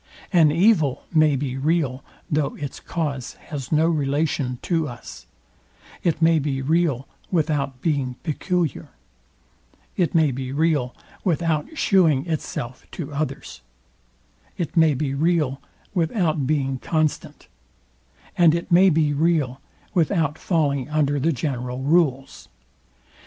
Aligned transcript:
An 0.33 0.51
evil 0.51 1.03
may 1.13 1.35
be 1.35 1.57
real. 1.59 2.03
though 2.27 2.55
its 2.55 2.79
cause 2.79 3.33
has 3.33 3.71
no 3.71 3.85
relation 3.85 4.57
to 4.63 4.87
us: 4.87 5.27
It 6.01 6.23
may 6.23 6.39
be 6.39 6.59
real, 6.59 7.07
without 7.29 7.81
being 7.81 8.15
peculiar: 8.23 8.89
It 9.95 10.15
may 10.15 10.31
be 10.31 10.51
real, 10.51 10.95
without 11.23 11.77
shewing 11.77 12.25
itself 12.25 12.83
to 12.93 13.13
others: 13.13 13.61
It 14.57 14.75
may 14.75 14.95
be 14.95 15.13
real, 15.13 15.61
without 15.93 16.47
being 16.47 16.79
constant: 16.79 17.47
And 18.35 18.55
it 18.55 18.71
may 18.71 18.89
be 18.89 19.13
real, 19.13 19.61
without 19.93 20.39
falling 20.39 20.89
under 20.89 21.19
the 21.19 21.31
general 21.31 21.83
rules. 21.83 22.49